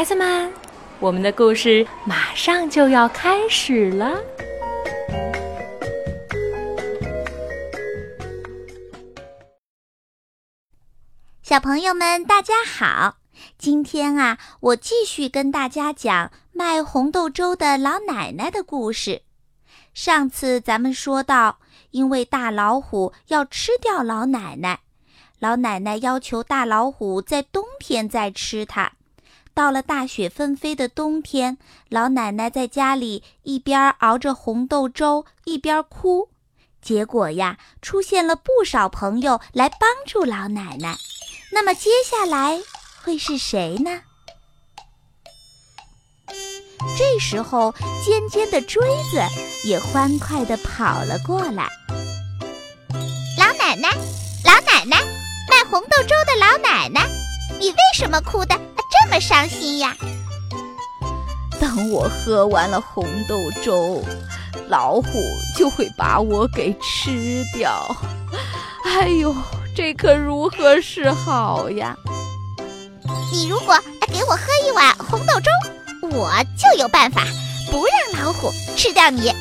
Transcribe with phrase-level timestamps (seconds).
[0.00, 0.50] 孩子们，
[0.98, 4.18] 我们的故事马上就要开始了。
[11.42, 13.18] 小朋友们，大家好！
[13.58, 19.20] 今天啊，我继续跟大家讲卖红豆粥的老奶奶的故事。
[19.92, 21.58] 上次咱们说到，
[21.90, 24.80] 因为大老虎要吃掉老奶奶，
[25.38, 28.92] 老奶奶要求大老虎在冬天再吃它。
[29.54, 36.30] 到了大雪纷飞的冬天，老奶奶在家里一边熬着红豆粥，一边哭。
[36.80, 40.96] 结果呀，出现了不少朋友来帮助老奶奶。
[41.52, 42.60] 那么接下来
[43.02, 44.00] 会是谁呢？
[46.96, 49.22] 这时候，尖尖的锥子
[49.68, 51.68] 也欢快地跑了过来。
[53.36, 53.90] 老奶奶，
[54.44, 55.02] 老奶奶，
[55.50, 57.06] 卖红豆粥的老奶奶，
[57.58, 58.79] 你为什么哭得这么
[59.20, 59.94] 伤心呀？
[61.60, 64.02] 当我喝完了红豆粥，
[64.68, 65.08] 老虎
[65.56, 67.94] 就会把我给吃掉。
[68.84, 69.34] 哎呦！
[69.72, 71.96] 这可如何是好呀？
[73.32, 75.50] 你如果给我喝一碗红豆粥，
[76.10, 77.24] 我就有办法
[77.70, 79.32] 不让老虎吃掉你。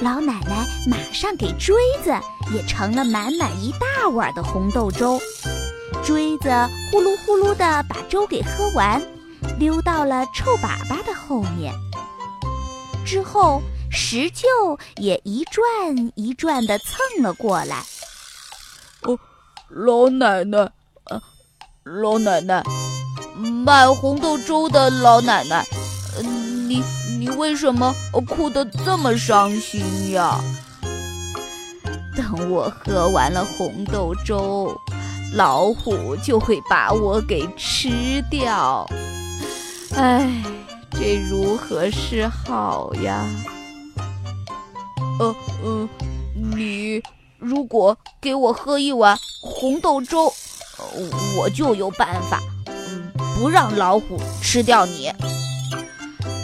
[0.00, 2.14] 老奶奶马上给锥子
[2.54, 5.20] 也盛了满满一大碗的红豆粥，
[6.34, 6.50] 锥子
[6.90, 9.00] 呼噜呼噜地把粥给喝完，
[9.58, 11.72] 溜到了臭粑粑的后面。
[13.06, 15.64] 之后石臼也一转
[16.16, 17.84] 一转地蹭了过来。
[19.02, 19.16] 哦，
[19.68, 20.58] 老奶奶，
[21.04, 21.22] 呃，
[21.84, 22.64] 老奶奶，
[23.64, 25.64] 卖红豆粥的老奶奶，
[26.20, 26.82] 你
[27.18, 27.94] 你为什么
[28.26, 30.40] 哭得这么伤心呀？
[32.16, 34.76] 等我喝完了红豆粥，
[35.32, 38.86] 老虎就会把我给吃掉。
[39.96, 40.42] 哎，
[40.90, 43.24] 这如何是好呀？
[45.18, 45.88] 呃呃，
[46.34, 47.02] 你。
[47.38, 50.32] 如果给我喝一碗红豆粥，
[51.38, 55.12] 我就有办法，嗯，不让老虎吃掉你。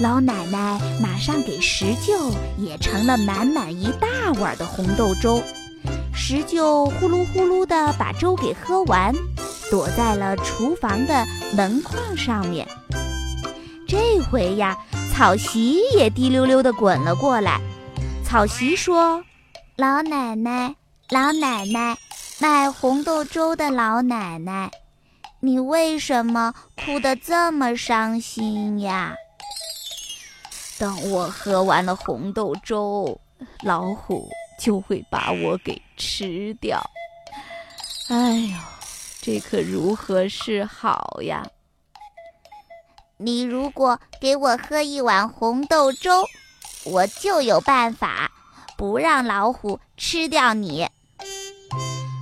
[0.00, 5.40] 老奶奶马上给石臼也盛了满满一大碗的红豆粥，
[6.28, 9.14] 直就呼噜呼噜地把粥给喝完，
[9.70, 11.24] 躲在了厨房的
[11.56, 12.68] 门框上面。
[13.88, 14.76] 这回呀，
[15.10, 17.58] 草席也滴溜溜地滚了过来。
[18.22, 19.24] 草席说
[19.76, 20.74] ：“老奶奶。”
[21.08, 21.96] 老奶奶，
[22.38, 24.70] 卖红豆粥的老奶奶，
[25.40, 29.14] 你为什么哭得这么伤心呀？
[30.78, 33.18] 等我喝完了红豆粥，
[33.62, 34.28] 老虎
[34.58, 36.82] 就会把我给吃掉。
[38.08, 38.56] 哎呦，
[39.20, 41.46] 这可如何是好呀？
[43.16, 46.24] 你如果给我喝一碗红豆粥，
[46.84, 48.30] 我就有办法
[48.76, 50.88] 不让老虎吃掉你。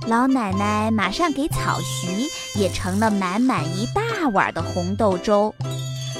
[0.07, 5.53] 老奶奶马上给草席也盛了满满一大碗的红豆粥，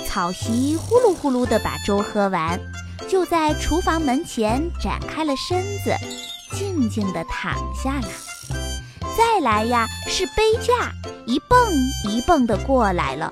[0.05, 2.59] 草席呼噜呼噜地把粥喝完，
[3.07, 5.95] 就在厨房门前展开了身子，
[6.53, 8.07] 静静地躺下了。
[9.17, 10.91] 再来呀，是杯架，
[11.25, 11.73] 一蹦
[12.05, 13.29] 一蹦地过来了。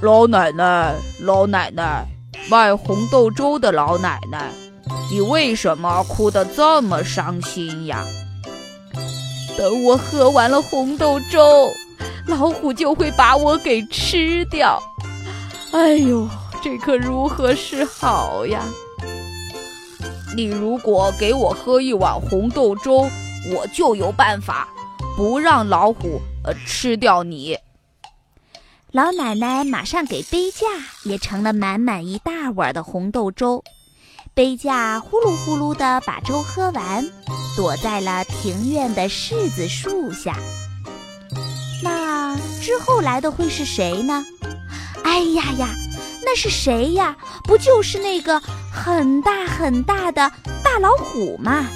[0.00, 2.06] 老奶奶，老奶奶，
[2.50, 4.50] 卖红豆粥的老奶奶，
[5.10, 8.04] 你为什么哭得这么伤心呀？
[9.56, 11.68] 等我喝完了红豆粥，
[12.26, 14.80] 老虎就会把我给吃掉。
[15.72, 16.28] 哎呦，
[16.68, 18.62] 这可如何是好呀？
[20.36, 23.08] 你如果给我喝一碗红豆粥，
[23.54, 24.68] 我就有办法
[25.16, 27.56] 不让老虎呃吃掉你。
[28.92, 30.66] 老奶奶马上给杯架
[31.04, 33.64] 也盛了满满一大碗的红豆粥。
[34.34, 37.02] 杯架呼噜呼噜地把粥喝完，
[37.56, 40.36] 躲在了庭院的柿子树下。
[41.82, 44.22] 那之后来的会是谁呢？
[45.02, 45.70] 哎呀呀，
[46.30, 47.16] 那是谁呀？
[47.44, 48.38] 不就是那个
[48.70, 50.30] 很大很大的
[50.62, 51.66] 大老虎吗？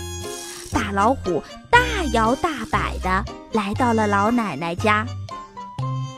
[0.70, 1.80] 大老虎大
[2.12, 5.06] 摇大摆的来到了老奶奶家。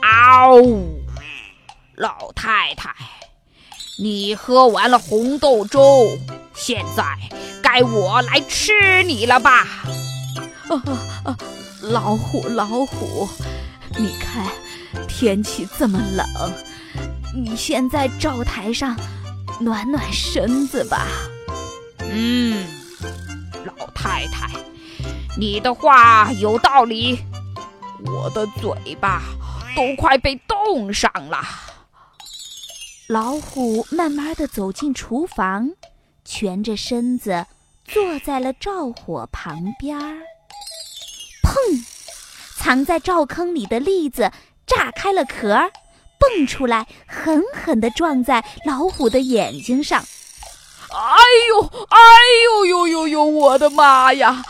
[0.01, 0.61] 嗷！
[1.95, 2.93] 老太太。
[3.99, 6.17] 你喝完了红豆粥，
[6.53, 7.05] 现在
[7.63, 9.65] 该我来吃你了吧？
[10.67, 10.83] 啊
[11.23, 11.37] 啊！
[11.83, 13.29] 老虎，老虎，
[13.97, 14.45] 你看
[15.07, 16.53] 天气这么冷，
[17.37, 18.95] 你先在灶台上
[19.59, 21.05] 暖暖身子吧。
[21.99, 22.65] 嗯，
[23.65, 24.49] 老太太，
[25.37, 27.19] 你的话有道理，
[28.05, 29.21] 我的嘴巴
[29.75, 31.43] 都快被冻上了。
[33.09, 35.71] 老虎慢慢的走进厨房，
[36.23, 37.45] 蜷着身子
[37.83, 40.21] 坐在了灶火旁边儿。
[41.43, 41.85] 砰！
[42.55, 44.31] 藏在灶坑里的栗子
[44.65, 45.69] 炸开了壳儿，
[46.19, 50.03] 蹦出来，狠狠地撞在老虎的眼睛上。
[50.91, 51.17] 哎
[51.49, 51.97] 呦，哎
[52.43, 53.25] 呦呦呦呦！
[53.25, 54.43] 我的妈呀，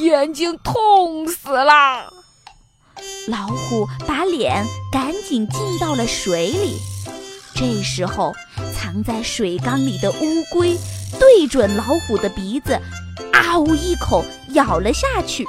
[0.00, 2.12] 眼睛痛死了！
[3.28, 6.78] 老虎把脸赶紧浸到了水里。
[7.54, 8.32] 这时候，
[8.74, 10.76] 藏在水缸里的乌龟
[11.20, 12.80] 对准老虎的鼻子，
[13.32, 15.44] 啊呜一口咬了下去。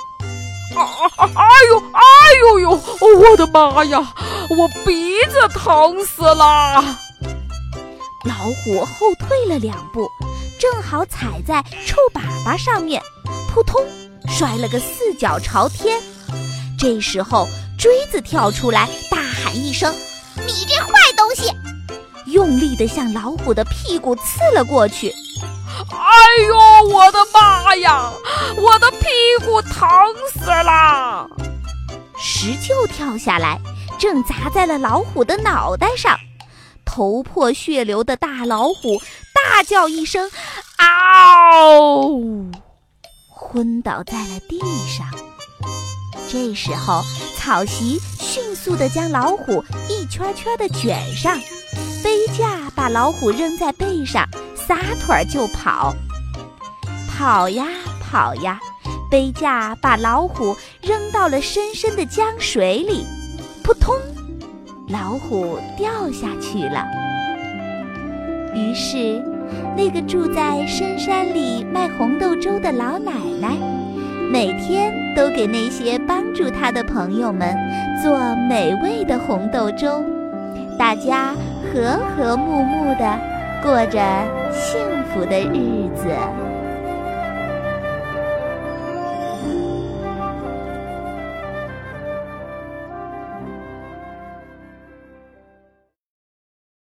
[0.75, 0.83] 啊
[1.17, 1.29] 啊！
[1.35, 2.01] 哎呦，哎
[2.39, 2.69] 呦呦！
[3.17, 4.13] 我的妈呀，
[4.49, 6.99] 我鼻子疼死了！
[8.23, 8.33] 老
[8.63, 10.07] 虎后退了两步，
[10.59, 13.01] 正好踩在臭粑粑上面，
[13.51, 13.83] 扑通，
[14.27, 16.01] 摔了个四脚朝天。
[16.77, 17.47] 这时候，
[17.77, 19.93] 锥子跳出来，大喊一声
[20.45, 21.51] ：“你这坏东西！”
[22.27, 25.13] 用力地向老虎的屁股刺了过去。
[25.89, 25.97] 哎
[26.47, 28.11] 呦，我的妈呀！
[28.57, 29.07] 我的屁
[29.45, 29.87] 股疼
[30.33, 31.27] 死了！
[32.17, 33.59] 石臼跳下来，
[33.97, 36.17] 正砸在了老虎的脑袋上。
[36.85, 39.01] 头破血流的大老虎
[39.33, 40.29] 大叫一声
[40.77, 42.21] ：“嗷！”
[43.29, 45.07] 昏倒在了地上。
[46.29, 47.01] 这时候，
[47.37, 51.37] 草席迅速地将老虎一圈圈地卷上，
[52.03, 55.93] 背架把老虎扔在背上，撒腿就跑。
[57.07, 57.65] 跑呀
[58.01, 58.59] 跑呀，
[59.09, 63.05] 背架把老虎扔到了深深的江水里，
[63.65, 63.95] 扑通。
[64.89, 66.85] 老虎掉下去了。
[68.53, 69.23] 于是，
[69.75, 73.57] 那个住在深山里卖红豆粥的老奶奶，
[74.31, 77.57] 每天都给那些帮助她的朋友们
[78.03, 80.03] 做美味的红豆粥，
[80.77, 81.33] 大家
[81.73, 83.19] 和和睦睦的
[83.63, 83.99] 过着
[84.53, 84.79] 幸
[85.11, 86.05] 福的日子。